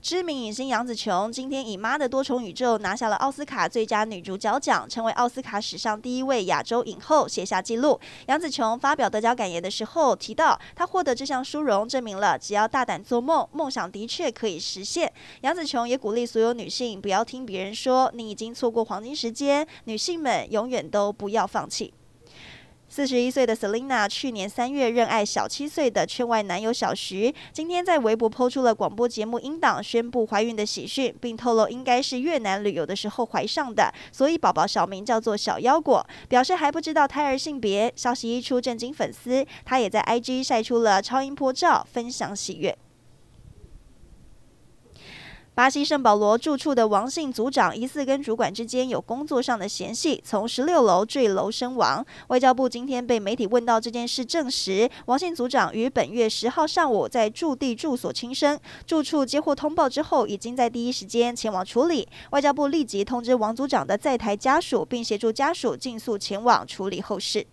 [0.00, 8.00] 知名影星杨紫琼今天以《妈的多重宇宙》拿下了奥斯卡最佳女主角奖，成为奥斯卡史上第一位亚洲影后，写下纪录。
[8.26, 15.12] 杨紫琼发表得奖感言的时候提到，她获得这项殊荣，证明了只要大胆做梦，梦想的确可以实现。
[15.42, 21.92] 杨紫琼也鼓励所有女性不要听别人说你已经错过黄金时间，女性们永远都不要放弃。
[22.90, 37.92] 四十一岁的 Selina 去年三月认爱小七岁的圈外男友小徐，今天在微博 PO 出了广播节目音档，宣布怀孕的喜讯，并透露应该是越南旅游的时候怀上的，所以宝宝小名叫做小腰果，表示还不知道胎儿性别。
[37.94, 42.76] 消息一出，震惊粉丝，他也在 IG 晒出了超音波照，分享喜悦。
[45.58, 52.06] 巴西圣保罗住处的王姓组长疑似跟主管之间有工作上的嫌隙，从十六楼坠楼身亡。
[52.28, 62.08] 外交部今天被媒体问到这件事，证实王姓组长于本月十号上午在驻地住所轻生，住处接获通报之后，已经在第一时间前往处理。
[62.30, 67.44] 外交部立即通知王组长的在台家属，并协助家属尽速前往处理后事。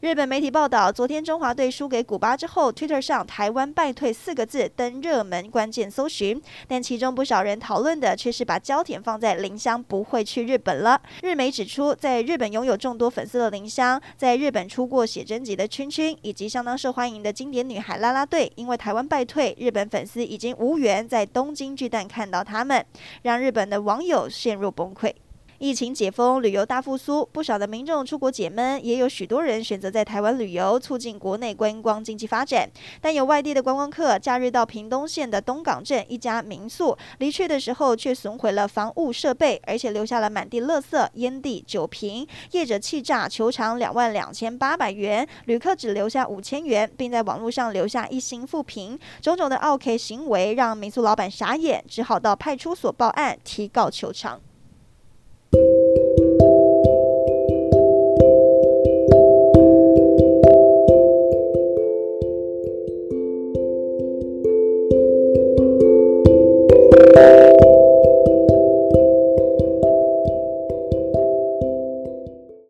[0.00, 11.00] 日本媒体报道，昨天中华队输给古巴之后，Twitter 上“台湾败退”四个字登热门关键搜寻，但其中不少人讨论的却是把焦点放在林香不会去日本了。
[11.22, 22.86] 日媒指出，在日本拥有众多粉丝的林香，在日本出过写真集的圈圈，以及相当受欢迎的经典女孩啦啦队，因为台湾败退，日本粉丝已经无缘在东京巨蛋看到他们，
[23.22, 25.12] 让日本的网友陷入崩溃。
[25.58, 32.70] 疫情解封，旅游大复苏，不少的民众出国解闷，也有许多人选择在台湾旅游，促进国内观光经济发展。
[33.00, 42.24] 但有外地的观光客假日到屏东县的东港镇一家民宿，离去的时候却损毁了房屋设备，而且留下了满地垃圾、烟蒂、酒瓶。
[42.52, 48.96] 业者气炸，求偿两万两千八百元，旅客只留下五千元，并在网络上留下一星负评。
[49.20, 54.40] 种种的奥客行为让民宿老板傻眼，只好到派出所报案，提告求偿。